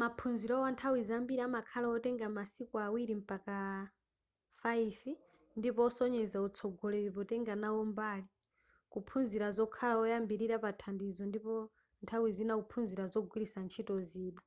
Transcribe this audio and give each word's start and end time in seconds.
maphunzirowa 0.00 0.68
nthawi 0.74 1.00
zambiri 1.10 1.42
amakhala 1.48 1.86
otenga 1.96 2.26
masiku 2.38 2.76
2-5 4.64 5.12
ndipo 5.58 5.80
osonyeza 5.88 6.38
utsogoleri 6.46 7.08
potenga 7.16 7.54
nawo 7.62 7.80
mbali 7.92 8.26
kuphunzira 8.92 9.46
zokhala 9.56 9.94
woyambilira 10.00 10.56
pathandizo 10.64 11.22
ndipo 11.30 11.54
nthawi 12.02 12.28
zina 12.36 12.54
kuphunzira 12.60 13.04
kugwiritsa 13.14 13.58
ntchito 13.66 13.94
zida 14.10 14.42